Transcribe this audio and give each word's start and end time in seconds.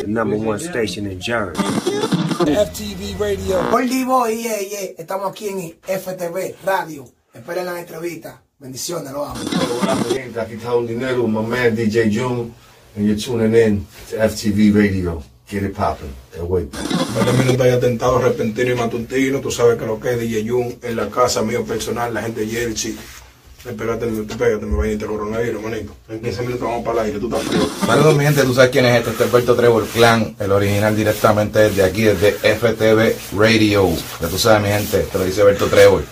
the 0.00 0.06
number 0.06 0.36
one 0.36 0.58
station 0.58 1.06
in 1.06 1.20
Jersey. 1.20 1.62
FTV 2.40 3.18
Radio. 3.18 3.60
Oldie 3.70 4.04
Boy, 4.06 4.34
yeah, 4.34 4.60
yeah. 4.60 4.94
Estamos 4.98 5.30
aquí 5.30 5.48
en 5.48 5.76
FTV 5.82 6.56
Radio. 6.64 7.04
Esperen 7.34 7.66
la 7.66 7.80
entrevista. 7.80 8.40
Bendiciones, 8.58 9.12
lo 9.12 9.24
amo. 9.24 9.40
Hola, 9.82 10.42
aquí 10.42 10.54
está 10.54 10.74
un 10.74 10.86
dinero, 10.86 11.26
my 11.26 11.42
man 11.42 11.74
DJ 11.74 12.10
June, 12.10 12.52
and 12.96 13.06
you're 13.06 13.16
tuning 13.16 13.54
in 13.54 13.86
to 14.08 14.16
FTV 14.16 14.74
Radio. 14.74 15.22
Get 15.46 15.64
it 15.64 15.74
poppin', 15.74 16.14
el 16.36 16.44
güey. 16.44 16.66
Para 16.66 17.32
minutos 17.32 17.60
hay 17.60 17.72
atentado 17.72 18.18
repentino 18.18 18.72
y 18.72 18.74
matutino. 18.74 19.40
Tú 19.40 19.50
sabes 19.50 19.78
que 19.78 19.86
lo 19.86 19.98
que 19.98 20.12
es 20.12 20.20
DJ 20.20 20.48
Jun 20.48 20.78
en 20.82 20.96
la 20.96 21.08
casa 21.08 21.42
mío 21.42 21.64
personal, 21.64 22.14
la 22.14 22.22
gente 22.22 22.42
de 22.42 22.46
Jersey. 22.46 22.96
Tú 23.62 23.76
pégate, 23.76 24.06
me 24.06 24.22
va 24.22 24.84
a 24.84 25.06
coronavirus, 25.06 25.62
manito. 25.62 25.92
En 26.08 26.20
15 26.20 26.42
minutos 26.42 26.62
vamos 26.62 26.82
para 26.82 27.02
el 27.02 27.06
aire, 27.06 27.20
tú 27.20 27.26
estás 27.26 27.42
frío. 27.42 27.68
Saludos 27.84 28.16
mi 28.16 28.24
gente, 28.24 28.42
tú 28.42 28.54
sabes 28.54 28.70
quién 28.70 28.86
es 28.86 28.96
este, 28.96 29.10
este 29.10 29.24
es 29.24 29.28
Alberto 29.30 29.54
Trevor 29.54 29.86
Clan, 29.86 30.34
el 30.38 30.52
original 30.52 30.96
directamente 30.96 31.58
desde 31.58 31.84
aquí, 31.84 32.04
desde 32.04 32.32
FTV 32.32 33.14
Radio. 33.36 33.90
Ya 34.18 34.28
tú 34.28 34.38
sabes 34.38 34.62
mi 34.62 34.68
gente, 34.70 35.00
te 35.00 35.18
lo 35.18 35.24
dice 35.24 35.42
Alberto 35.42 35.66
Trevor. 35.66 36.04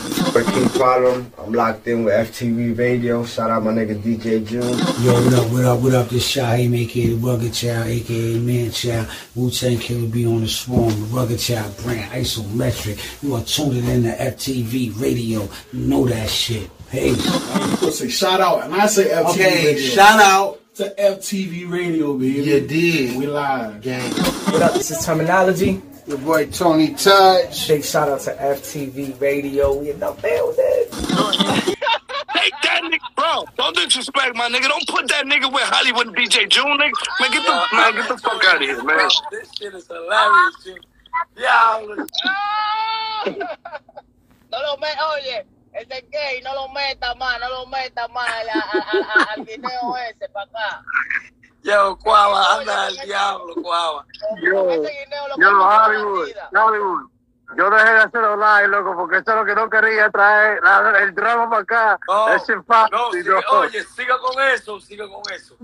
King 0.53 0.69
Problem, 0.77 1.27
I'm 1.39 1.55
locked 1.55 1.89
in 1.89 2.05
with 2.05 2.15
FTV 2.15 2.77
Radio. 2.77 3.25
Shout 3.25 3.51
out 3.51 3.65
my 3.65 3.73
nigga 3.73 3.97
DJ 3.97 4.45
June. 4.45 4.77
Yo, 5.03 5.15
what 5.15 5.33
up, 5.33 5.51
what 5.51 5.65
up, 5.65 5.81
what 5.81 5.95
up? 5.95 6.09
This 6.11 6.31
Shaheem, 6.31 6.75
aka 6.75 7.07
the 7.07 7.15
Rugged 7.15 7.55
Child, 7.55 7.87
aka 7.87 8.39
Man 8.41 8.71
Child, 8.71 9.09
Wu 9.35 9.51
Tang 9.51 9.79
Killer 9.79 10.07
be 10.07 10.27
on 10.27 10.43
the 10.43 10.49
swarm, 10.49 10.91
the 10.91 11.17
Rugged 11.17 11.39
Child 11.39 11.77
brand, 11.79 12.13
Isometric. 12.13 13.23
You 13.23 13.37
are 13.37 13.43
tuned 13.43 13.89
in 13.89 14.03
to 14.03 14.15
FTV 14.17 15.01
Radio. 15.01 15.49
You 15.73 15.81
know 15.81 16.07
that 16.07 16.29
shit. 16.29 16.71
Hey. 16.91 17.11
I'm 17.11 17.17
supposed 17.17 17.81
to 17.81 17.91
say 17.93 18.09
shout 18.09 18.41
out, 18.41 18.65
and 18.65 18.75
I 18.75 18.87
say 18.87 19.09
FTV 19.11 19.31
Okay, 19.35 19.67
Radio. 19.75 19.83
shout 19.91 20.21
out. 20.21 20.61
to 20.77 20.95
FTV 20.99 21.69
Radio, 21.71 22.15
baby. 22.17 22.41
You 22.49 22.61
did. 22.67 23.17
We 23.19 23.27
live. 23.27 23.81
Gang. 23.83 24.11
What 24.53 24.63
up? 24.63 24.75
This 24.75 24.91
is 24.91 25.05
Terminology. 25.05 25.83
Your 26.07 26.19
boy 26.19 26.47
Tony 26.47 26.95
Touch. 26.95 27.69
Big 27.69 27.85
shout 27.85 28.09
out 28.09 28.21
to 28.21 28.31
FTV 28.35 29.21
Radio. 29.21 29.75
We 29.77 29.91
in 29.91 29.99
the 30.01 30.13
building. 30.13 30.87
Take 32.33 32.55
that 32.63 32.83
nigga, 32.85 33.15
bro. 33.17 33.45
Don't 33.59 33.77
disrespect 33.77 34.35
my 34.37 34.49
nigga. 34.49 34.69
Don't 34.69 34.89
put 34.89 35.09
that 35.09 35.25
nigga 35.27 35.53
with 35.53 35.65
Hollywood 35.65 36.07
and 36.07 36.17
DJ 36.17 36.49
June, 36.49 36.79
nigga. 36.79 36.93
Man, 37.21 37.31
get 37.33 37.45
the 37.45 37.77
man, 37.77 37.93
get 37.95 38.09
the 38.09 38.17
fuck 38.17 38.45
out 38.47 38.57
of 38.57 38.63
here, 38.63 38.83
man. 38.85 39.09
This 39.33 39.51
shit 39.59 39.75
is 39.75 39.87
hilarious, 39.89 40.55
Jim. 40.65 40.79
Yeah. 41.37 41.83
No 44.51 44.57
lo 44.63 44.77
me, 44.81 44.89
oye, 45.73 45.83
ese 45.83 46.07
gay, 46.11 46.43
no 46.43 46.55
lo 46.55 46.69
meta 46.69 47.15
más, 47.15 47.39
no 47.41 47.49
lo 47.49 47.67
meta 47.67 48.09
más 48.09 48.29
al, 49.37 49.45
video 49.45 49.97
ese 50.11 50.29
para 50.31 50.47
acá. 50.47 50.83
Yo, 51.63 51.99
Cuava, 51.99 52.55
anda 52.57 52.87
al 52.87 52.97
diablo, 52.99 53.55
Cuava. 53.63 54.07
Guineo 54.37 54.79
Yo, 55.37 55.53
la 55.53 55.87
Hollywood. 55.87 56.29
Hollywood. 56.55 57.11
Yo 57.57 57.71
dejé 57.71 57.93
de 57.93 57.99
hacer 58.01 58.21
online, 58.21 58.69
loco, 58.69 58.95
porque 58.95 59.17
eso 59.19 59.31
es 59.31 59.37
lo 59.37 59.45
que 59.45 59.55
no 59.55 59.71
quería 59.71 60.11
traer 60.11 60.63
la- 60.63 60.99
el 61.01 61.15
drama 61.15 61.49
para 61.49 61.63
acá. 61.63 61.99
No, 62.07 62.29
es 62.35 62.43
no, 62.49 63.11
sigue- 63.13 63.33
oye, 63.53 63.85
siga 63.85 64.19
con 64.19 64.43
eso, 64.51 64.79
siga 64.81 65.09
con 65.09 65.23
eso. 65.33 65.57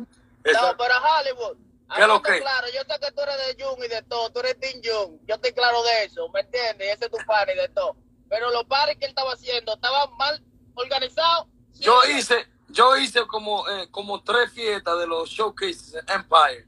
Eso- 0.43 0.67
No, 0.67 0.77
pero 0.79 0.95
Hollywood. 0.97 1.57
¿Qué 1.95 2.01
es 2.01 2.09
lo 2.09 2.23
que? 2.23 2.41
Claro, 2.41 2.67
yo 2.69 2.81
sé 2.81 2.99
que 3.01 3.13
tú 3.13 3.21
eres 3.21 3.37
de 3.57 3.63
Jung 3.65 3.85
y 3.85 3.89
de 3.89 4.03
todo, 4.03 4.31
tú 4.33 4.41
eres 4.41 4.59
Team 4.59 4.81
Jung, 4.83 5.19
yo 5.27 5.35
estoy 5.35 5.53
claro 5.53 5.83
de 5.83 6.05
eso, 6.05 6.27
¿me 6.31 6.41
entiendes? 6.41 6.89
Y 6.89 6.91
ese 6.91 7.05
es 7.05 7.11
tu 7.11 7.19
party 7.27 7.53
y 7.53 7.57
de 7.57 7.69
todo. 7.69 7.95
Pero 8.35 8.51
los 8.51 8.65
paris 8.65 8.97
que 8.99 9.05
él 9.05 9.11
estaba 9.11 9.33
haciendo 9.33 9.75
estaban 9.75 10.13
mal 10.17 10.43
organizados. 10.75 11.47
Yo 11.75 12.01
hice, 12.05 12.49
yo 12.69 12.97
hice 12.97 13.25
como, 13.29 13.69
eh, 13.69 13.89
como 13.93 14.25
tres 14.25 14.51
fiestas 14.53 14.99
de 14.99 15.07
los 15.07 15.29
showcases 15.31 15.95
Empire. 16.09 16.67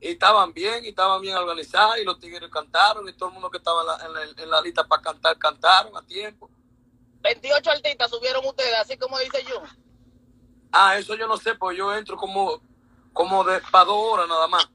Y 0.00 0.10
estaban 0.10 0.52
bien, 0.52 0.84
y 0.84 0.90
estaban 0.90 1.20
bien 1.20 1.36
organizadas, 1.36 1.98
y 1.98 2.04
los 2.04 2.20
tigres 2.20 2.48
cantaron, 2.52 3.08
y 3.08 3.12
todo 3.14 3.30
el 3.30 3.32
mundo 3.32 3.50
que 3.50 3.58
estaba 3.58 3.80
en 3.80 3.86
la, 3.88 4.06
en 4.06 4.12
la- 4.36 4.42
en 4.44 4.50
la 4.50 4.60
lista 4.62 4.84
para 4.86 5.02
cantar, 5.02 5.36
cantaron 5.38 5.96
a 5.96 6.02
tiempo. 6.06 6.48
28 7.20 7.70
artistas 7.72 8.08
subieron 8.08 8.44
ustedes, 8.46 8.78
así 8.78 8.96
como 8.96 9.18
dice 9.18 9.44
Jung. 9.44 9.68
Ah, 10.70 10.96
eso 10.98 11.16
yo 11.16 11.26
no 11.26 11.36
sé, 11.36 11.56
pues 11.56 11.76
yo 11.76 11.92
entro 11.96 12.16
como, 12.16 12.62
como 13.12 13.42
de 13.42 13.60
para 13.72 13.86
dos 13.86 13.96
horas 13.98 14.28
nada 14.28 14.46
más. 14.46 14.68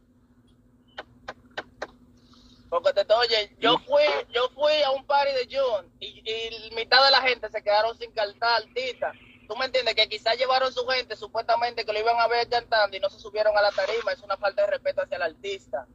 Porque 2.70 2.92
te 2.94 3.14
oye, 3.14 3.56
yo 3.60 3.78
fui, 3.80 4.04
yo 4.34 4.50
fui 4.50 4.82
a 4.84 4.92
un 4.92 5.06
party 5.06 5.32
de 5.32 5.46
June 5.58 5.88
y, 6.00 6.22
y 6.30 6.72
mitad 6.76 7.04
de 7.06 7.12
la 7.12 7.22
gente 7.22 7.50
se 7.50 7.64
quedaron 7.64 7.98
sin 7.98 8.12
cantar 8.12 8.62
artistas. 8.64 9.16
Tú 9.48 9.56
me 9.56 9.66
entiendes 9.66 9.96
que 9.96 10.10
quizás 10.10 10.38
llevaron 10.38 10.74
su 10.74 10.86
gente 10.88 11.16
supuestamente 11.16 11.86
que 11.86 11.94
lo 11.94 12.00
iban 12.00 12.20
a 12.20 12.28
ver 12.28 12.50
cantando 12.50 12.98
y 12.98 13.00
no 13.00 13.10
se 13.10 13.20
subieron 13.20 13.58
a 13.58 13.62
la 13.62 13.72
tarima, 13.72 14.12
es 14.12 14.22
una 14.22 14.36
falta 14.36 14.64
de 14.64 14.72
respeto 14.72 15.02
hacia 15.02 15.16
el 15.16 15.24
artista. 15.24 15.88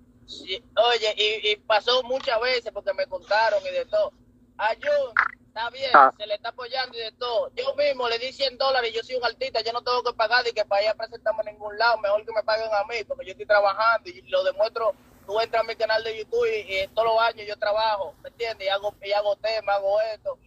Y- 0.46 0.62
oye, 0.76 1.14
y, 1.18 1.50
y 1.50 1.56
pasó 1.56 2.02
muchas 2.04 2.40
veces 2.40 2.72
porque 2.72 2.94
me 2.94 3.06
contaron 3.06 3.60
y 3.66 3.70
de 3.70 3.84
todo. 3.84 4.12
A 4.56 4.68
June, 4.68 5.12
está 5.48 5.68
bien, 5.68 5.90
Ah. 5.92 6.10
se 6.16 6.26
le 6.26 6.34
está 6.36 6.48
apoyando 6.50 6.96
y 6.96 7.00
de 7.02 7.12
todo. 7.12 7.50
Yo 7.54 7.74
mismo 7.74 8.08
le 8.08 8.18
di 8.18 8.32
100 8.32 8.56
dólares 8.56 8.90
y 8.90 8.94
yo 8.94 9.02
soy 9.02 9.16
un 9.16 9.24
artista, 9.26 9.60
yo 9.60 9.72
no 9.74 9.82
tengo 9.82 10.02
que 10.02 10.14
pagar 10.14 10.46
y 10.48 10.52
que 10.52 10.64
para 10.64 10.84
ir 10.84 10.88
a 10.88 10.94
presentarme 10.94 11.42
en 11.42 11.52
ningún 11.56 11.76
lado, 11.76 11.98
mejor 11.98 12.24
que 12.24 12.32
me 12.32 12.42
paguen 12.44 12.72
a 12.72 12.84
mí 12.84 13.04
porque 13.06 13.26
yo 13.26 13.32
estoy 13.32 13.44
trabajando 13.46 14.08
y 14.08 14.22
lo 14.22 14.42
demuestro. 14.44 14.94
Tú 15.32 15.40
entras 15.40 15.60
a 15.62 15.66
mi 15.66 15.74
canal 15.76 16.04
de 16.04 16.18
YouTube 16.18 16.46
y, 16.46 16.80
y 16.82 16.88
todos 16.88 17.08
los 17.08 17.18
años 17.22 17.46
yo 17.48 17.56
trabajo, 17.56 18.14
¿me 18.22 18.28
entiendes? 18.28 18.66
Y 18.66 18.70
hago, 18.70 18.94
y 19.02 19.12
hago 19.12 19.34
temas, 19.36 19.76
hago 19.76 19.98
esto. 20.02 20.38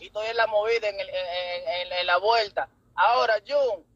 Y 0.00 0.06
estoy 0.06 0.26
en 0.26 0.36
la 0.36 0.48
movida, 0.48 0.88
en, 0.88 0.98
el- 0.98 1.08
en, 1.08 1.68
en- 1.86 1.92
en 1.92 2.06
la 2.06 2.16
vuelta. 2.16 2.68
Ahora, 2.96 3.34
Jun, 3.46 3.86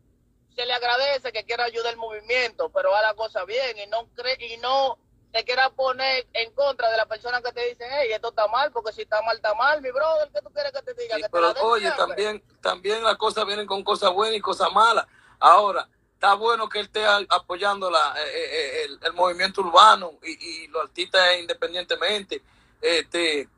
se 0.54 0.64
le 0.64 0.72
agradece 0.72 1.32
que 1.32 1.44
quiera 1.44 1.64
ayudar 1.64 1.92
el 1.92 1.98
movimiento, 1.98 2.68
pero 2.70 2.94
haga 2.94 3.08
la 3.08 3.14
cosa 3.14 3.44
bien 3.44 3.76
y 3.76 3.86
no 3.88 4.06
cree 4.14 4.36
y 4.38 4.56
no 4.58 4.98
te 5.32 5.44
quiera 5.44 5.68
poner 5.70 6.28
en 6.32 6.52
contra 6.52 6.90
de 6.92 6.96
la 6.96 7.06
persona 7.06 7.42
que 7.42 7.50
te 7.52 7.68
dicen, 7.68 7.88
hey, 7.90 8.10
esto 8.12 8.28
está 8.28 8.46
mal, 8.46 8.70
porque 8.70 8.92
si 8.92 9.02
está 9.02 9.20
mal, 9.22 9.34
está 9.36 9.52
mal, 9.54 9.82
mi 9.82 9.90
brother, 9.90 10.30
¿qué 10.32 10.40
tú 10.42 10.50
quieres 10.52 10.70
que 10.70 10.82
te 10.82 10.94
diga? 10.94 11.16
Sí, 11.16 11.22
que 11.22 11.28
pero 11.28 11.52
oye, 11.62 11.80
siempre. 11.90 12.06
también, 12.06 12.44
también 12.62 13.02
las 13.02 13.16
cosas 13.16 13.44
vienen 13.46 13.66
con 13.66 13.82
cosas 13.82 14.12
buenas 14.12 14.36
y 14.36 14.40
cosas 14.40 14.70
malas. 14.72 15.06
Ahora, 15.40 15.88
está 16.16 16.34
bueno 16.34 16.69
que 16.69 16.81
él 16.81 16.87
esté 16.87 17.04
apoyando 17.28 17.91
la, 17.91 18.15
eh, 18.19 18.25
eh, 18.27 18.84
el, 18.87 18.99
el 19.03 19.12
movimiento 19.12 19.60
urbano 19.60 20.12
y, 20.22 20.65
y 20.65 20.66
los 20.69 20.82
artistas 20.82 21.21
independientemente. 21.38 22.43
Este, 22.81 23.49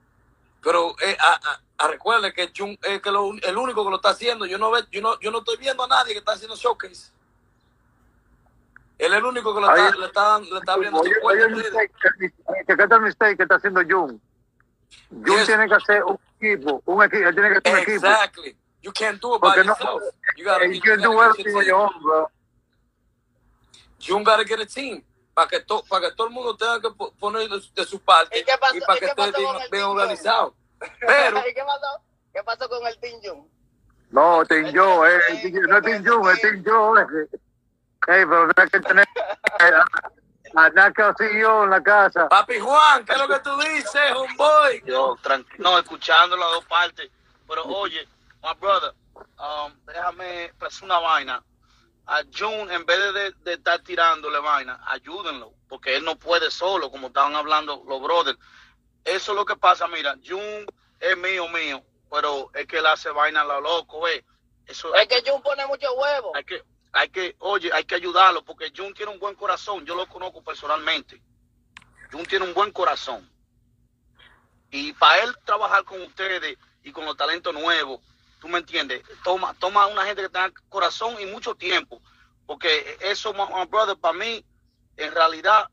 pero 0.61 0.95
eh, 1.01 1.17
a, 1.79 1.87
recuerde 1.89 2.33
que 2.33 2.51
Jun 2.57 2.77
es 2.83 3.01
que 3.01 3.11
lo- 3.13 3.33
el 3.41 3.57
único 3.57 3.85
que 3.85 3.91
lo 3.91 3.97
está 3.97 4.11
haciendo. 4.11 4.45
Yo 4.45 4.59
no, 4.59 4.71
ve, 4.73 4.85
yo, 4.91 5.01
no, 5.01 5.19
yo 5.21 5.31
no 5.31 5.39
estoy 5.39 5.57
viendo 5.57 5.85
a 5.85 5.89
nadie 5.89 6.13
que 6.13 6.19
está 6.19 6.33
haciendo 6.33 6.57
showcase. 6.57 7.13
Él 8.99 9.13
es 9.13 9.19
el 9.19 9.25
único 9.25 9.55
que 9.55 9.61
lo 9.61 9.71
está, 9.71 9.97
le 9.97 10.07
está, 10.07 10.39
le 10.41 10.59
está 10.59 10.73
abriendo 10.73 11.01
Oye, 11.23 11.43
el 11.45 11.55
mistake, 11.55 11.93
es 12.67 12.79
el 12.79 13.01
mistake 13.01 13.37
que 13.37 13.43
está 13.45 13.55
haciendo 13.55 13.81
Jun. 13.83 14.21
Jun 15.11 15.25
Yes. 15.37 15.47
tiene 15.47 15.69
que 15.69 15.75
hacer 15.75 16.03
un 16.03 16.19
equipo, 16.41 16.83
un 16.87 17.03
equipo, 17.05 17.29
él 17.29 17.35
tiene 17.35 17.51
que 17.51 17.59
hacer 17.59 17.73
un 17.73 17.79
equipo. 17.79 18.07
Exactly. 18.07 18.57
You 18.83 18.93
can't 18.93 19.21
do 19.21 19.37
it 19.37 19.41
by 19.41 19.49
Porque 19.51 19.65
no, 19.65 19.75
yourself. 19.75 20.03
You 20.37 20.45
gotta, 20.45 20.65
you 20.67 20.73
you 20.75 20.81
can 20.81 20.97
gotta 20.99 21.09
do 21.13 21.23
everything 21.23 21.55
on 21.57 21.65
your 21.65 21.77
own, 21.77 22.03
bro. 22.03 22.31
Jun 24.01 24.23
gotta 24.25 24.45
get 24.45 24.61
a 24.61 24.67
team 24.67 25.03
para 25.35 25.49
que, 25.49 25.61
to- 25.61 25.85
para 25.89 26.09
que 26.09 26.17
todo 26.17 26.27
el 26.29 26.33
mundo 26.33 26.57
tenga 26.57 26.81
que 26.81 26.91
po- 26.91 27.13
poner 27.19 27.49
de, 27.49 27.61
de 27.75 27.85
su 27.85 28.01
parte 28.01 28.39
¿Y 28.39 28.45
qué 28.45 28.53
pasó- 28.59 28.79
para 28.87 28.97
y 28.97 29.01
que 29.01 29.07
esté 29.07 29.33
bien, 29.71 29.85
organizado. 29.85 30.55
Pero, 31.01 31.39
¿Y 31.49 31.55
qué 31.55 31.63
pasó? 31.65 32.03
¿Qué 32.33 32.43
pasó 32.45 32.69
con 32.69 32.87
el 32.87 32.99
Team 32.99 33.21
Jun? 33.23 33.49
No, 34.11 34.45
Team 34.47 34.73
Joe, 34.75 35.09
eh, 35.09 35.51
no 35.69 35.77
es 35.79 35.83
Team 35.85 36.05
Jun, 36.07 36.31
es 36.31 36.41
Team 36.41 36.63
Joe. 36.67 37.01
eh. 37.03 37.29
Ey, 38.07 38.25
pero 38.25 38.47
no 38.47 38.53
hay 38.57 38.69
que 38.71 38.81
tener 38.81 39.07
a, 40.55 40.71
Naka 40.71 41.15
CEO 41.19 41.65
en 41.65 41.71
la 41.71 41.83
casa. 41.83 42.29
papi 42.29 42.59
Juan, 42.59 43.05
¿qué 43.05 43.13
es 43.13 43.19
lo 43.19 43.29
que 43.29 43.39
tú 43.41 43.57
dices, 43.59 44.01
homeboy? 44.17 44.83
Yo, 44.87 45.17
tranquilo, 45.23 45.71
no, 45.71 45.79
escuchando 45.79 46.37
las 46.37 46.51
dos 46.53 46.65
partes. 46.65 47.11
Pero 47.47 47.65
oye, 47.65 48.07
my 48.43 48.55
brother, 48.59 48.95
um, 49.15 49.73
déjame 49.87 50.45
expresar 50.47 50.85
una 50.85 50.99
vaina. 51.01 51.45
A 52.11 52.23
June, 52.37 52.75
en 52.75 52.87
vez 52.87 52.99
de, 53.15 53.33
de 53.45 53.53
estar 53.55 53.81
tirándole 53.83 54.39
vaina, 54.41 54.81
ayúdenlo, 54.87 55.53
porque 55.69 55.95
él 55.95 56.05
no 56.05 56.17
puede 56.19 56.51
solo, 56.51 56.91
como 56.91 57.09
estaban 57.09 57.37
hablando 57.37 57.83
los 57.87 58.03
brothers. 58.03 58.39
Eso 59.05 59.33
es 59.33 59.37
lo 59.37 59.45
que 59.45 59.57
pasa, 59.57 59.87
mira, 59.89 60.17
June 60.27 60.67
es 61.01 61.17
mío, 61.17 61.49
mío, 61.49 61.83
pero 62.11 62.51
es 62.55 62.67
que 62.67 62.79
él 62.79 62.87
hace 62.87 63.11
vaina 63.11 63.43
a 63.43 63.45
lo 63.45 63.61
loco. 63.61 64.07
Eso 64.67 64.95
Es 64.95 65.07
que 65.09 65.23
Jun 65.29 65.43
pone 65.43 65.67
mucho 65.67 65.93
huevo. 65.95 66.35
hay 66.35 66.45
que, 66.45 66.63
hay 66.93 67.09
que, 67.09 67.37
oye, 67.41 67.71
hay 67.73 67.85
que 67.85 67.95
ayudarlo, 67.95 68.45
porque 68.45 68.73
Jun 68.77 68.93
tiene 68.95 69.13
un 69.13 69.19
buen 69.19 69.35
corazón, 69.35 69.85
yo 69.85 69.95
lo 69.95 70.07
conozco 70.09 70.43
personalmente. 70.43 71.23
Jun 72.11 72.25
tiene 72.27 72.45
un 72.45 72.55
buen 72.55 72.73
corazón. 72.73 73.31
Y 74.71 74.93
para 74.95 75.23
él 75.25 75.35
trabajar 75.45 75.85
con 75.85 76.01
ustedes 76.03 76.59
y 76.83 76.93
con 76.93 77.05
los 77.05 77.17
talentos 77.17 77.55
nuevos, 77.55 78.01
tú 78.41 78.49
me 78.49 78.59
entiendes, 78.59 79.03
toma, 79.25 79.55
toma 79.59 79.87
una 79.87 80.05
gente 80.05 80.23
que 80.23 80.29
tenga 80.29 80.53
corazón 80.69 81.17
y 81.21 81.27
mucho 81.27 81.55
tiempo. 81.55 82.01
Porque 82.47 82.97
eso, 83.01 83.33
my, 83.35 83.45
my 83.55 83.67
brother, 83.67 83.97
para 83.99 84.15
mí, 84.15 84.45
en 84.97 85.13
realidad, 85.15 85.69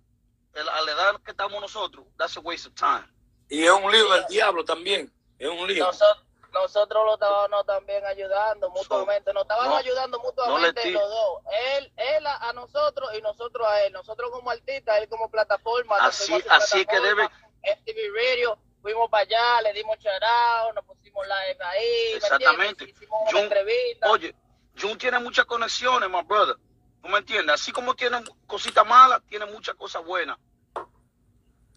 el- 0.54 0.68
a 0.70 0.82
la 0.82 0.92
edad 0.92 1.22
que 1.24 1.32
estamos 1.32 1.60
nosotros, 1.62 2.06
that's 2.18 2.36
a 2.38 2.40
waste 2.42 2.68
of 2.68 2.76
time. 2.76 3.06
Y 3.50 3.64
es 3.64 3.72
un 3.72 3.92
lío 3.92 4.10
del 4.12 4.26
diablo 4.28 4.66
también. 4.66 5.12
Es 5.40 5.48
un 5.50 5.68
lío. 5.68 5.86
Nosotros, 5.86 6.24
nosotros 6.52 7.04
lo 7.06 7.14
estábamos 7.16 7.66
también 7.66 8.06
ayudando 8.06 8.70
mutuamente, 8.72 9.32
nos 9.34 9.44
estábamos 9.44 9.70
no, 9.72 9.76
ayudando 9.78 10.20
mutuamente 10.20 10.92
los 10.92 11.02
dos. 11.10 11.42
Él, 11.78 11.92
él 11.98 12.26
a, 12.28 12.50
a 12.50 12.54
nosotros 12.54 13.10
y 13.18 13.22
nosotros 13.22 13.68
a 13.68 13.84
él. 13.84 13.94
Nosotros 13.94 14.32
como 14.32 14.50
artistas, 14.52 15.00
él 15.02 15.10
como 15.10 15.30
plataforma. 15.30 15.98
Así- 15.98 16.42
así 16.50 16.86
que 16.86 16.98
MTV 16.98 18.14
Radio, 18.16 18.58
fuimos 18.86 19.10
para 19.10 19.24
allá, 19.24 19.62
le 19.64 19.74
dimos 19.74 19.98
charao, 19.98 20.72
nos 20.74 20.86
pusimos 20.86 21.26
live 21.26 21.58
ahí, 21.66 22.10
¿me 22.12 22.18
Exactamente. 22.18 22.84
Hicimos 22.86 23.20
una 23.24 23.32
Jun- 23.32 23.44
entrevista. 23.46 24.12
Oye, 24.12 24.36
Jun 24.80 24.96
tiene 25.00 25.18
muchas 25.18 25.46
conexiones, 25.46 26.08
my 26.08 26.22
brother. 26.22 26.56
¿Tú 27.02 27.10
me 27.10 27.18
entiendes? 27.18 27.56
Así 27.56 27.72
como 27.72 27.96
tiene 27.96 28.24
cositas 28.46 28.86
malas, 28.86 29.24
tiene 29.28 29.48
muchas 29.48 29.74
cosas 29.74 30.06
buenas. 30.06 30.38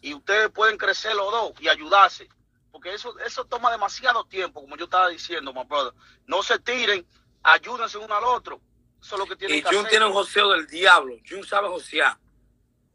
Y 0.03 0.13
ustedes 0.13 0.51
pueden 0.51 0.77
crecer 0.77 1.15
los 1.15 1.31
dos 1.33 1.53
y 1.61 1.69
ayudarse. 1.69 2.29
Porque 2.71 2.93
eso, 2.93 3.19
eso 3.21 3.45
toma 3.47 3.71
demasiado 3.71 4.25
tiempo, 4.27 4.61
como 4.61 4.77
yo 4.77 4.85
estaba 4.85 5.09
diciendo, 5.09 5.53
my 5.55 5.65
brother. 5.65 5.95
No 6.27 6.43
se 6.43 6.59
tiren, 6.59 7.07
ayúdense 7.43 7.97
uno 7.97 8.15
al 8.15 8.25
otro. 8.25 8.61
Eso 9.03 9.15
es 9.15 9.19
lo 9.19 9.27
que 9.27 9.37
tienen 9.37 9.57
Y 9.59 9.63
que 9.63 9.69
Jun 9.71 9.79
hacer. 9.79 9.91
tiene 9.91 10.05
un 10.07 10.13
joseo 10.13 10.51
del 10.51 10.67
diablo. 10.67 11.17
Jun 11.29 11.43
sabe 11.45 11.69
josear. 11.69 12.19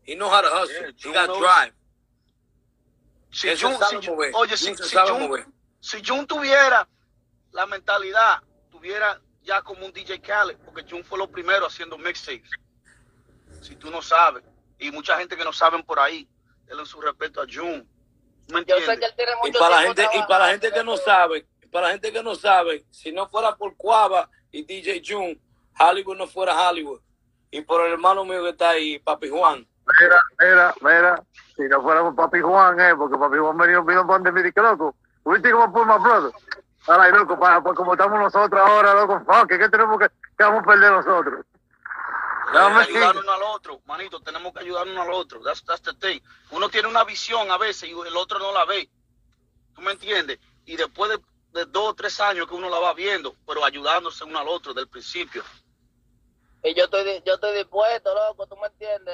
He 0.05 0.15
knows 0.15 0.31
how 0.31 0.41
to 0.41 0.49
hustle. 0.61 0.93
Yeah, 0.93 1.09
he 1.09 1.13
got 1.13 1.25
knows- 1.25 1.39
drive. 1.39 1.73
Si 3.33 3.49
Él 3.49 3.57
Jun- 3.57 3.77
si- 3.89 4.09
oye, 4.33 4.55
si, 4.57 4.75
si 4.77 4.95
Jun- 4.95 5.53
si 5.79 6.01
Jun 6.05 6.25
tuviera 6.27 6.87
la 7.51 7.65
mentalidad, 7.65 8.41
tuviera 8.69 9.19
ya 9.41 9.61
como 9.61 9.85
un 9.85 9.91
DJ 9.91 10.21
Khaled, 10.21 10.57
porque 10.63 10.85
Jun 10.89 11.03
fue 11.03 11.17
lo 11.17 11.29
primero 11.29 11.65
haciendo 11.65 11.97
mixtapes. 11.97 12.49
Si 13.61 13.75
tú 13.75 13.89
no 13.89 14.01
sabes, 14.01 14.43
y 14.79 14.91
mucha 14.91 15.17
gente 15.17 15.35
que 15.35 15.43
no 15.43 15.51
saben 15.53 15.83
por 15.83 15.99
ahí, 15.99 16.27
denle 16.65 16.85
su 16.85 17.01
respeto 17.01 17.41
a 17.41 17.45
Jun. 17.51 17.87
¿Me 18.49 18.65
Yo 18.65 18.75
sé 18.77 18.83
entiendes? 18.93 18.99
que 18.99 19.05
él 19.05 19.13
tiene 19.15 19.31
Y 19.45 19.51
para 19.53 19.75
la 19.77 19.81
gente, 19.83 20.07
y 20.13 20.21
para 20.23 20.45
la 20.45 20.51
gente 20.51 20.71
que 20.71 20.83
no 20.83 20.97
sabe, 20.97 21.47
para 21.71 21.87
la 21.87 21.91
gente 21.93 22.11
que 22.11 22.23
no 22.23 22.35
sabe, 22.35 22.85
si 22.91 23.11
no 23.11 23.27
fuera 23.29 23.55
por 23.55 23.75
Cuava 23.75 24.29
y 24.51 24.63
DJ 24.63 25.01
Jun, 25.05 25.41
Hollywood 25.79 26.17
no 26.17 26.27
fuera 26.27 26.69
Hollywood. 26.69 27.01
Y 27.51 27.61
por 27.61 27.81
el 27.85 27.93
hermano 27.93 28.25
mío 28.25 28.43
que 28.43 28.49
está 28.49 28.71
ahí, 28.71 28.99
Papi 28.99 29.29
Juan. 29.29 29.67
Mira, 29.99 30.23
mira, 30.39 30.73
mira. 30.81 31.23
Si 31.55 31.63
no 31.63 31.81
fuera 31.81 32.01
por 32.01 32.15
Papi 32.15 32.41
Juan, 32.41 32.79
eh, 32.79 32.95
porque 32.97 33.17
Papi 33.17 33.37
Juan 33.37 33.57
venido, 33.57 33.83
vino 33.83 34.03
donde 34.03 34.31
me 34.31 34.43
dije, 34.43 34.59
loco. 34.61 34.95
¿Viste 35.25 35.51
cómo 35.51 35.71
fue 35.71 35.85
my 35.85 36.01
brother? 36.03 36.31
Ahora, 36.87 37.09
loco, 37.09 37.39
para, 37.39 37.61
pues 37.61 37.75
como 37.77 37.93
estamos 37.93 38.19
nosotros 38.19 38.61
ahora, 38.61 38.93
loco, 38.93 39.19
fuck, 39.25 39.47
¿qué 39.47 39.69
tenemos 39.69 39.99
que, 39.99 40.09
que 40.09 40.43
vamos 40.43 40.63
a 40.63 40.65
perder 40.65 40.91
nosotros? 40.91 41.45
Tenemos 42.51 42.71
Dame 42.73 42.85
que 42.85 42.91
ayudarnos 42.97 43.23
uno 43.23 43.33
al 43.33 43.43
otro, 43.43 43.81
manito, 43.85 44.19
tenemos 44.21 44.53
que 44.53 44.59
ayudarnos 44.59 44.93
uno 44.93 45.01
al 45.01 45.11
otro. 45.11 45.41
That's, 45.41 45.63
that's 45.63 45.81
the 45.81 45.93
thing. 45.93 46.19
Uno 46.51 46.69
tiene 46.69 46.87
una 46.87 47.03
visión 47.03 47.49
a 47.51 47.57
veces 47.57 47.89
y 47.89 47.91
el 47.91 48.17
otro 48.17 48.39
no 48.39 48.51
la 48.51 48.65
ve. 48.65 48.89
¿Tú 49.73 49.81
me 49.81 49.91
entiendes? 49.91 50.39
Y 50.65 50.75
después 50.75 51.11
de, 51.11 51.19
de 51.59 51.65
dos 51.65 51.91
o 51.91 51.93
tres 51.93 52.19
años 52.19 52.47
que 52.47 52.53
uno 52.53 52.69
la 52.69 52.79
va 52.79 52.93
viendo, 52.93 53.35
pero 53.47 53.63
ayudándose 53.63 54.23
uno 54.23 54.39
al 54.39 54.47
otro 54.47 54.73
del 54.73 54.87
principio. 54.87 55.43
Y 56.63 56.73
yo 56.75 56.85
estoy, 56.85 57.21
yo 57.25 57.33
estoy 57.33 57.57
dispuesto, 57.57 58.13
loco, 58.13 58.47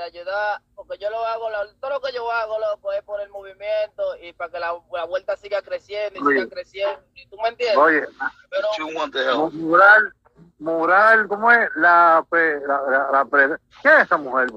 a 0.01 0.05
ayudar, 0.05 0.61
porque 0.75 0.97
yo 0.97 1.09
lo 1.09 1.23
hago, 1.25 1.47
todo 1.79 1.91
lo 1.91 2.01
que 2.01 2.11
yo 2.13 2.31
hago, 2.31 2.57
loco, 2.59 2.91
es 2.93 3.03
por 3.03 3.19
el 3.21 3.29
movimiento 3.29 4.15
y 4.21 4.33
para 4.33 4.51
que 4.51 4.59
la, 4.59 4.73
la 4.93 5.03
vuelta 5.05 5.35
siga 5.37 5.61
creciendo 5.61 6.19
y 6.19 6.23
Oye. 6.23 6.39
siga 6.39 6.49
creciendo, 6.49 7.03
y 7.15 7.27
tú 7.27 7.37
me 7.41 7.49
entiendes. 7.49 7.77
Oye, 7.77 8.05
Pero 8.49 9.49
mural, 9.51 10.13
mural, 10.59 11.27
¿cómo 11.27 11.51
es? 11.51 11.69
La, 11.75 12.25
la, 12.31 12.81
la, 12.89 13.11
la 13.11 13.25
pre- 13.25 13.57
¿Qué 13.81 13.89
es 13.97 14.03
esa 14.05 14.17
mujer? 14.17 14.49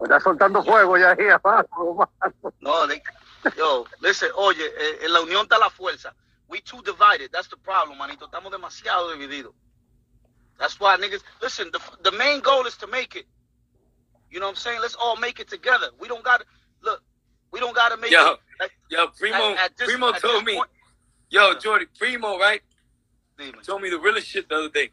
Está 0.00 0.20
soltando 0.20 0.62
fuego 0.62 0.96
ya 0.98 1.10
ahí 1.12 1.28
abajo. 1.28 2.08
No, 2.60 2.86
they, 2.86 3.02
yo, 3.56 3.84
listen, 4.00 4.30
oye, 4.34 4.64
eh, 4.66 4.98
en 5.02 5.12
la 5.12 5.20
unión 5.20 5.42
está 5.42 5.58
la 5.58 5.70
fuerza. 5.70 6.14
We 6.48 6.60
too 6.60 6.82
divided. 6.82 7.30
That's 7.32 7.48
the 7.48 7.56
problem, 7.56 7.98
manito. 7.98 8.26
Estamos 8.26 8.52
demasiado 8.52 9.10
divididos. 9.12 9.52
That's 10.58 10.78
why 10.80 10.96
niggas, 10.96 11.22
listen, 11.42 11.70
the, 11.70 11.78
the 12.02 12.16
main 12.16 12.40
goal 12.40 12.66
is 12.66 12.76
to 12.78 12.86
make 12.86 13.14
it. 13.18 13.26
You 14.30 14.40
know 14.40 14.46
what 14.46 14.50
I'm 14.50 14.56
saying? 14.56 14.80
Let's 14.80 14.94
all 14.96 15.16
make 15.16 15.40
it 15.40 15.48
together. 15.48 15.86
We 15.98 16.08
don't 16.08 16.24
got 16.24 16.40
to, 16.40 16.46
look, 16.82 17.02
we 17.52 17.60
don't 17.60 17.74
got 17.74 17.90
to 17.90 17.96
make 17.96 18.10
Yo, 18.10 18.32
it. 18.32 18.38
Like, 18.60 18.72
yo, 18.90 19.06
Primo, 19.08 19.36
at- 19.52 19.58
at 19.58 19.76
this- 19.76 19.88
Primo 19.88 20.12
told 20.12 20.44
me, 20.44 20.56
point- 20.56 20.70
yo, 21.30 21.54
Jordy, 21.58 21.86
Primo, 21.98 22.38
right? 22.38 22.60
Dime. 23.38 23.52
Told 23.64 23.82
me 23.82 23.90
the 23.90 23.98
realest 23.98 24.26
shit 24.28 24.48
the 24.48 24.56
other 24.56 24.68
day. 24.68 24.90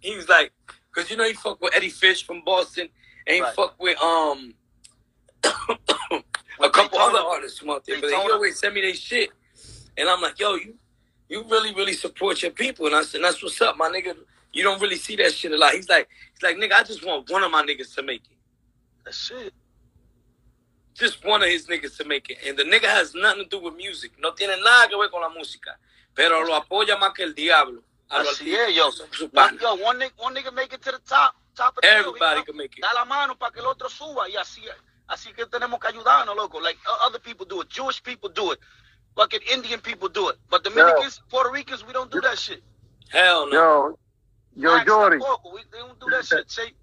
He 0.00 0.14
was 0.16 0.28
like, 0.28 0.52
cause 0.94 1.10
you 1.10 1.16
know 1.16 1.24
he 1.24 1.32
fuck 1.32 1.60
with 1.62 1.74
Eddie 1.74 1.88
Fish 1.88 2.26
from 2.26 2.42
Boston, 2.44 2.88
and 3.26 3.34
he 3.36 3.40
Right. 3.40 3.54
fuck 3.54 3.74
with 3.80 3.98
um 4.02 4.54
a 6.62 6.70
couple 6.70 6.98
other 6.98 7.18
artists 7.18 7.58
from 7.58 7.70
out 7.70 7.84
there. 7.86 8.00
But 8.00 8.10
he 8.10 8.14
always 8.16 8.58
send 8.58 8.74
me 8.74 8.82
their 8.82 8.94
shit, 8.94 9.30
and 9.96 10.08
I'm 10.08 10.20
like, 10.20 10.38
yo, 10.38 10.54
you 10.56 10.74
you 11.30 11.42
really 11.44 11.74
really 11.74 11.94
support 11.94 12.42
your 12.42 12.50
people, 12.50 12.86
and 12.86 12.94
I 12.94 13.02
said 13.02 13.22
that's 13.22 13.42
what's 13.42 13.60
up, 13.62 13.76
my 13.78 13.88
nigga. 13.88 14.14
You 14.54 14.62
don't 14.64 14.80
really 14.80 14.96
see 14.96 15.16
that 15.16 15.34
shit 15.34 15.52
a 15.52 15.56
lot. 15.58 15.74
He's 15.74 15.88
like, 15.88 16.08
he's 16.32 16.42
like, 16.42 16.56
nigga, 16.56 16.72
I 16.74 16.82
just 16.84 17.04
want 17.04 17.30
one 17.30 17.42
of 17.42 17.50
my 17.50 17.62
niggas 17.64 17.94
to 17.96 18.02
make 18.02 18.22
it. 18.30 18.38
That's 19.04 19.30
it. 19.32 19.52
just 20.94 21.24
one 21.24 21.42
of 21.42 21.48
his 21.48 21.66
niggas 21.66 21.96
to 21.98 22.04
make 22.04 22.30
it. 22.30 22.38
And 22.46 22.56
the 22.56 22.62
nigga 22.64 22.84
has 22.84 23.14
nothing 23.14 23.44
to 23.44 23.48
do 23.48 23.60
with 23.60 23.76
music. 23.76 24.12
No 24.18 24.32
tiene 24.32 24.56
nada 24.62 24.88
que 24.88 24.96
ver 24.96 25.10
con 25.10 25.22
la 25.22 25.28
música. 25.28 25.76
Pero 26.14 26.42
lo 26.44 26.54
apoya 26.54 26.96
más 26.98 27.12
que 27.14 27.24
el 27.24 27.34
diablo. 27.34 27.82
A 28.10 28.20
los 28.22 28.34
Así 28.40 28.54
es, 28.54 28.74
yo. 28.74 28.86
artistas, 28.86 29.08
su 29.12 29.24
One, 29.24 29.30
pana. 29.32 29.58
yo, 29.60 29.74
one 29.74 29.98
nigga, 29.98 30.12
one 30.18 30.34
nigga 30.34 30.52
make 30.54 30.72
it 30.72 30.82
to 30.82 30.92
the 30.92 31.00
top, 31.00 31.34
top 31.56 31.76
of 31.76 31.82
the 31.82 31.88
hill, 31.88 31.98
Everybody 32.00 32.34
you 32.34 32.36
know? 32.40 32.44
can 32.44 32.56
make 32.56 32.78
it. 32.78 32.82
Da 32.82 32.92
la 32.94 33.04
mano 33.04 33.36
para 33.36 33.52
que 33.52 33.60
el 33.60 33.66
otro 33.66 33.88
suba 33.88 34.28
y 34.28 34.36
así, 34.36 34.62
así 35.08 35.32
que 35.34 35.46
tenemos 35.46 35.80
que 35.80 35.88
ayudarnos, 35.88 36.36
loco. 36.36 36.60
Like 36.60 36.78
other 37.04 37.18
people 37.18 37.46
do 37.46 37.62
it, 37.62 37.68
Jewish 37.70 38.02
people 38.02 38.28
do 38.30 38.52
it, 38.52 38.60
fucking 39.16 39.40
Indian 39.52 39.80
people 39.80 40.08
do 40.08 40.28
it, 40.28 40.36
but 40.50 40.62
Dominicans, 40.62 41.22
Puerto 41.28 41.50
Ricans, 41.50 41.84
we 41.84 41.92
don't 41.92 42.10
do 42.10 42.20
that 42.20 42.38
shit. 42.38 42.62
Hell 43.10 43.48
no. 43.48 43.52
Yo, 43.52 43.98
yo, 44.54 44.70
Blacks 44.72 44.86
Jory. 44.86 45.18
tampoco, 45.18 45.50
we 45.54 45.62
they 45.70 45.78
don't 45.80 45.98
do 45.98 46.06
that 46.10 46.22
shit. 46.24 46.48
Say, 46.48 46.74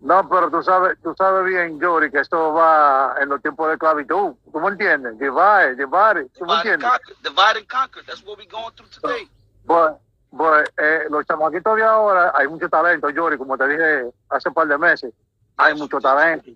No, 0.00 0.28
pero 0.28 0.48
tú 0.50 0.62
sabes, 0.62 0.96
tú 1.02 1.12
sabes 1.18 1.44
bien, 1.44 1.80
Jory, 1.80 2.10
que 2.10 2.20
esto 2.20 2.52
va 2.52 3.16
en 3.20 3.28
los 3.28 3.42
tiempos 3.42 3.66
de 3.68 3.74
esclavitud. 3.74 4.34
¿Tú 4.52 4.60
me 4.60 4.68
entiendes? 4.68 5.18
Divide, 5.18 5.74
divide. 5.74 6.28
¿Tú 6.38 6.44
me 6.46 6.54
entiendes? 6.54 6.88
conquer, 6.88 7.16
divide 7.22 7.58
and 7.58 7.68
conquer. 7.68 8.04
That's 8.06 8.24
what 8.24 8.38
we 8.38 8.46
going 8.46 8.72
through 8.76 8.90
today. 8.90 9.28
Pues, 9.66 9.92
pues 10.36 10.68
eh, 10.78 11.04
los 11.10 11.26
chamaquitos 11.26 11.76
de 11.76 11.82
ahora, 11.82 12.32
hay 12.36 12.46
mucho 12.46 12.68
talento, 12.68 13.08
Jory, 13.14 13.36
como 13.38 13.58
te 13.58 13.66
dije 13.68 14.10
hace 14.30 14.48
un 14.48 14.54
par 14.54 14.68
de 14.68 14.78
meses. 14.78 15.12
Hay 15.56 15.74
mucho 15.74 15.98
talento. 16.00 16.50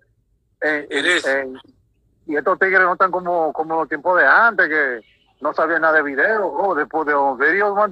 Eh, 0.61 0.87
It 0.91 1.05
is. 1.05 1.27
eh, 1.27 1.53
y 2.27 2.37
estos 2.37 2.57
tigres 2.61 2.83
no 2.83 2.93
están 2.93 3.11
como, 3.11 3.53
como 3.53 3.75
los 3.81 3.89
tiempos 3.89 4.17
de 4.19 4.25
antes, 4.25 4.69
que 4.69 5.01
no 5.41 5.53
sabían 5.53 5.83
nada 5.83 5.95
de 5.95 6.03
video. 6.05 6.47
Oh, 6.47 6.77
después 6.77 7.05
de 7.07 7.13
los 7.13 7.37
videos 7.37 7.75
más 7.75 7.91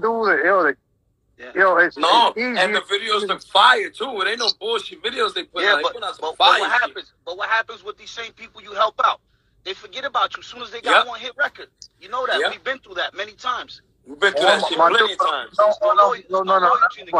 duros, 1.40 1.54
yo, 1.54 1.78
de, 1.78 1.84
it's, 1.86 1.96
No, 1.98 2.32
it's 2.36 2.58
and 2.60 2.74
the 2.74 2.80
videos 2.80 3.26
look 3.26 3.42
fire 3.42 3.90
too. 3.90 4.20
It 4.22 4.28
ain't 4.28 4.38
no 4.38 4.48
bullshit 4.60 5.02
videos 5.02 5.34
they 5.34 5.44
put 5.44 5.62
Yeah, 5.62 5.72
out. 5.72 5.76
They 5.78 5.82
but, 5.84 5.92
put 5.94 6.02
out 6.04 6.18
but, 6.20 6.26
some 6.26 6.34
but 6.36 6.36
fire 6.36 6.60
what 6.60 6.70
shit. 6.72 6.80
happens? 6.82 7.12
But 7.24 7.36
what 7.38 7.48
happens 7.48 7.82
with 7.84 7.98
these 7.98 8.10
same 8.10 8.32
people 8.32 8.62
you 8.62 8.72
help 8.72 9.00
out? 9.04 9.20
They 9.64 9.74
forget 9.74 10.04
about 10.04 10.36
you 10.36 10.40
as 10.40 10.46
soon 10.46 10.62
as 10.62 10.70
they 10.70 10.80
got 10.80 10.98
Yep. 11.00 11.06
one 11.06 11.20
hit 11.20 11.32
record. 11.36 11.68
You 12.00 12.08
know 12.08 12.26
that. 12.26 12.40
Yep. 12.40 12.50
We've 12.50 12.64
been 12.64 12.78
through 12.78 12.94
that 12.94 13.14
many 13.14 13.32
times. 13.32 13.82
We've 14.06 14.18
been 14.18 14.32
through 14.32 14.42
Oh, 14.42 14.46
that 14.46 14.66
shit 14.68 14.78
plenty 14.78 15.12
of 15.12 15.18
times. 15.18 15.56
No, 15.58 15.74
no 15.82 15.92
no, 15.94 15.94
no, 15.94 16.20
no, 16.30 16.42
no 16.42 16.58
no, 16.58 16.66
loyalty 16.68 17.00
in 17.02 17.06
the 17.06 17.12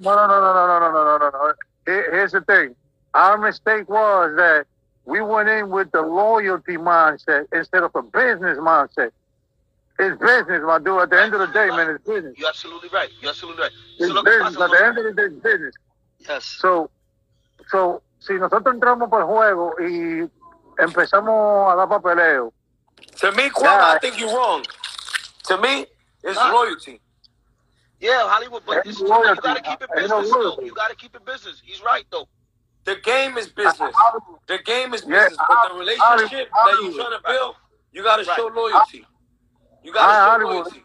no, 0.00 0.14
no, 0.16 0.26
no, 0.26 0.40
no, 0.40 0.52
no, 0.52 0.66
no, 0.66 0.78
no, 0.80 0.90
no, 0.92 1.18
no, 1.18 1.18
no, 1.18 1.30
no. 1.30 1.52
Here- 1.86 2.10
Here's 2.12 2.32
the 2.32 2.40
thing. 2.42 2.74
Our 3.14 3.38
mistake 3.38 3.88
was 3.88 4.34
that 4.36 4.66
we 5.04 5.20
went 5.20 5.48
in 5.48 5.70
with 5.70 5.92
the 5.92 6.02
loyalty 6.02 6.76
mindset 6.76 7.46
instead 7.52 7.82
of 7.84 7.94
a 7.94 8.02
business 8.02 8.58
mindset. 8.58 9.10
It's 9.98 10.20
business, 10.20 10.60
my 10.64 10.78
dude. 10.78 11.00
At 11.02 11.10
the 11.10 11.22
end 11.22 11.34
of 11.34 11.40
the 11.40 11.46
day, 11.54 11.68
man, 11.68 11.88
it's 11.90 12.04
business. 12.04 12.34
You're 12.36 12.48
absolutely 12.48 12.88
right. 12.88 13.10
You're 13.20 13.30
absolutely 13.30 13.62
right. 13.62 13.70
It's 13.98 14.12
So 14.12 14.22
business. 14.24 14.60
At 14.60 14.70
the 14.70 14.84
end 14.84 14.98
of 14.98 15.04
the 15.04 15.12
day, 15.12 15.22
it's 15.34 15.42
business. 15.42 15.74
yes. 16.18 16.44
So, 16.44 16.90
so, 17.68 18.02
si 18.18 18.32
nosotros 18.34 18.74
entramos 18.74 19.08
por 19.08 19.20
el 19.20 19.26
juego 19.26 19.74
y 19.78 20.28
empezamos 20.78 21.72
a 21.72 21.76
dar 21.76 21.88
papeleo, 21.88 22.52
To 23.20 23.30
me, 23.32 23.50
Kwame, 23.50 23.62
Yeah. 23.62 23.92
I 23.94 23.98
think 24.00 24.18
you're 24.18 24.34
wrong. 24.34 24.64
To 25.44 25.58
me, 25.58 25.86
it's 26.24 26.36
Nah. 26.36 26.50
loyalty. 26.50 27.00
Yeah, 28.00 28.26
Hollywood, 28.28 28.62
but 28.66 28.78
Ain't 28.78 28.86
it's. 28.86 29.00
You 29.00 29.06
loyalty. 29.08 29.40
gotta 29.42 29.60
keep 29.62 29.82
it 29.82 29.90
business, 29.94 30.30
though. 30.30 30.38
loyalty. 30.38 30.64
You 30.66 30.74
gotta 30.74 30.96
keep 30.96 31.14
it 31.14 31.24
business. 31.24 31.60
He's 31.64 31.80
right, 31.82 32.04
though. 32.10 32.28
The 32.84 32.96
game 32.96 33.38
is 33.38 33.48
business. 33.48 33.94
The 34.48 34.58
game 34.58 34.92
is 34.94 35.04
Yeah, 35.06 35.28
business, 35.28 35.38
but 35.38 35.46
the 35.48 35.54
Hollywood- 35.54 35.80
relationship 35.80 36.50
that 36.50 36.64
you're 36.66 36.74
Hollywood. 36.74 36.96
trying 36.96 37.10
to 37.12 37.22
build, 37.28 37.56
you 37.92 38.02
gotta 38.02 38.24
Right. 38.24 38.36
show 38.36 38.46
loyalty. 38.48 39.06
You 39.84 39.92
gotta 39.92 40.12
show 40.12 40.30
Hollywood, 40.30 40.72
loyalty. 40.72 40.80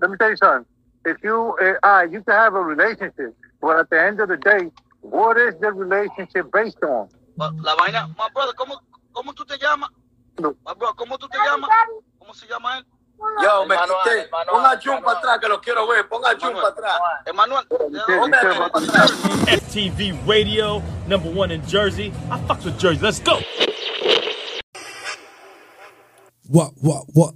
let 0.00 0.10
me 0.10 0.16
tell 0.16 0.30
you 0.30 0.36
something. 0.36 0.66
If 1.04 1.22
you, 1.22 1.56
uh, 1.60 1.74
I, 1.86 2.04
you 2.04 2.22
can 2.22 2.34
have 2.34 2.54
a 2.54 2.62
relationship, 2.62 3.36
but 3.60 3.78
at 3.78 3.90
the 3.90 4.00
end 4.00 4.20
of 4.20 4.28
the 4.28 4.38
day, 4.38 4.70
what 5.02 5.36
is 5.36 5.54
the 5.60 5.70
relationship 5.72 6.50
based 6.50 6.82
on? 6.82 7.08
La 7.36 7.76
vaina, 7.76 8.08
my 8.16 8.28
brother, 8.34 8.52
¿cómo, 8.54 8.78
cómo 9.12 9.34
tú 9.34 9.44
te 9.46 9.58
llamas? 9.58 9.90
No. 10.38 10.56
My 10.64 10.74
brother, 10.74 10.94
¿cómo 10.96 11.18
tú 11.18 11.28
te 11.28 11.38
llamas? 11.38 11.68
¿Cómo 12.18 12.34
se 12.34 12.46
llama 12.46 12.78
él? 12.78 12.84
Yo, 13.42 13.66
me 13.66 13.76
Manuel, 13.76 13.98
quité. 14.02 14.30
Manuel, 14.30 14.46
Ponga 14.50 14.80
Jun 14.82 15.02
para 15.04 15.18
atrás, 15.18 15.38
que 15.38 15.48
lo 15.48 15.60
quiero 15.60 15.86
ver. 15.86 16.08
Ponga 16.08 16.30
Jun 16.40 16.54
para 16.54 16.68
atrás. 16.68 17.00
Emanuel. 17.26 17.66
Ponga 17.68 18.00
a 18.00 18.04
Jun 18.04 18.30
para 18.30 18.86
atrás. 18.86 19.10
FTV 19.46 20.26
Radio, 20.26 20.82
number 21.06 21.30
one 21.30 21.52
in 21.52 21.62
Jersey. 21.66 22.12
I 22.30 22.38
fucks 22.46 22.64
with 22.64 22.78
Jersey. 22.78 23.00
Let's 23.00 23.20
go. 23.20 23.38
What, 26.48 26.72
what, 26.80 27.04
what? 27.14 27.34